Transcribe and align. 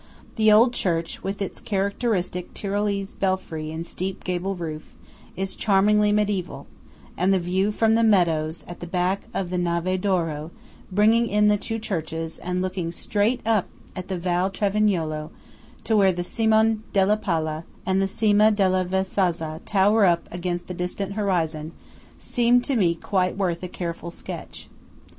The 0.35 0.51
old 0.51 0.73
church, 0.73 1.21
with 1.21 1.43
its 1.43 1.59
characteristic 1.59 2.55
Tyrolese 2.55 3.13
belfry 3.13 3.71
and 3.71 3.85
steep 3.85 4.23
gable 4.23 4.55
roof, 4.55 4.95
is 5.35 5.53
charmingly 5.55 6.11
mediæval; 6.11 6.65
and 7.15 7.31
the 7.31 7.37
view 7.37 7.71
from 7.71 7.93
the 7.93 8.01
meadows 8.01 8.65
at 8.67 8.79
the 8.79 8.87
back 8.87 9.27
of 9.31 9.51
the 9.51 9.59
Nave 9.59 10.01
d'Oro, 10.01 10.49
bringing 10.91 11.27
in 11.27 11.49
the 11.49 11.57
two 11.57 11.77
churches 11.77 12.39
and 12.39 12.63
looking 12.63 12.91
straight 12.91 13.41
up 13.45 13.67
the 13.93 14.17
Val 14.17 14.49
Travignolo 14.49 15.29
to 15.83 15.95
where 15.95 16.11
the 16.11 16.23
Cimon 16.23 16.81
della 16.93 17.15
Pala 17.17 17.63
and 17.85 18.01
the 18.01 18.07
Cima 18.07 18.49
della 18.49 18.83
Vezzana 18.83 19.61
tower 19.65 20.03
up 20.05 20.27
against 20.31 20.65
the 20.65 20.73
distant 20.73 21.13
horizon, 21.13 21.73
seemed 22.17 22.63
to 22.63 22.75
me 22.75 22.95
quite 22.95 23.37
worth 23.37 23.61
a 23.61 23.67
careful 23.67 24.09
sketch. 24.09 24.67